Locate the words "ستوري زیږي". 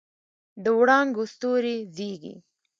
1.33-2.33